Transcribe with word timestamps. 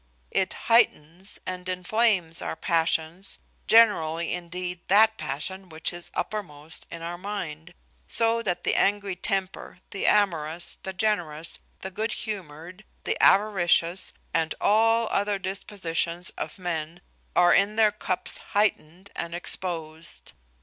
It 0.31 0.53
heightens 0.65 1.37
and 1.45 1.69
inflames 1.69 2.41
our 2.41 2.55
passions 2.55 3.37
(generally 3.67 4.33
indeed 4.33 4.79
that 4.87 5.15
passion 5.15 5.69
which 5.69 5.93
is 5.93 6.09
uppermost 6.15 6.87
in 6.89 7.03
our 7.03 7.19
mind), 7.19 7.75
so 8.07 8.41
that 8.41 8.63
the 8.63 8.73
angry 8.73 9.15
temper, 9.15 9.77
the 9.91 10.07
amorous, 10.07 10.79
the 10.81 10.91
generous, 10.91 11.59
the 11.81 11.91
good 11.91 12.13
humoured, 12.13 12.83
the 13.03 13.15
avaricious, 13.21 14.11
and 14.33 14.55
all 14.59 15.07
other 15.11 15.37
dispositions 15.37 16.31
of 16.31 16.57
men, 16.57 17.01
are 17.35 17.53
in 17.53 17.75
their 17.75 17.91
cups 17.91 18.39
heightened 18.39 19.11
and 19.15 19.35
exposed. 19.35 20.33